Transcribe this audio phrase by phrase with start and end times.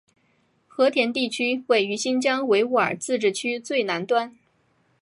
[0.67, 4.35] 和田地区位于新疆维吾尔自治区最南端。